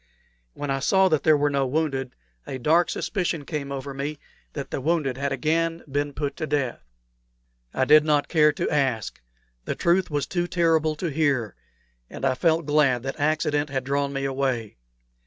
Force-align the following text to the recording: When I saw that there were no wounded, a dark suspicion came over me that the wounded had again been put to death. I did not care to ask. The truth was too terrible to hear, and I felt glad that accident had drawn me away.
When 0.55 0.71
I 0.71 0.79
saw 0.79 1.09
that 1.09 1.21
there 1.21 1.37
were 1.37 1.51
no 1.51 1.67
wounded, 1.67 2.15
a 2.47 2.57
dark 2.57 2.89
suspicion 2.89 3.45
came 3.45 3.71
over 3.71 3.93
me 3.93 4.17
that 4.53 4.71
the 4.71 4.81
wounded 4.81 5.15
had 5.15 5.31
again 5.31 5.83
been 5.87 6.11
put 6.11 6.35
to 6.37 6.47
death. 6.47 6.81
I 7.71 7.85
did 7.85 8.03
not 8.03 8.27
care 8.27 8.51
to 8.51 8.67
ask. 8.71 9.21
The 9.65 9.75
truth 9.75 10.09
was 10.09 10.25
too 10.25 10.47
terrible 10.47 10.95
to 10.95 11.11
hear, 11.11 11.53
and 12.09 12.25
I 12.25 12.33
felt 12.33 12.65
glad 12.65 13.03
that 13.03 13.19
accident 13.19 13.69
had 13.69 13.83
drawn 13.83 14.11
me 14.11 14.25
away. 14.25 14.77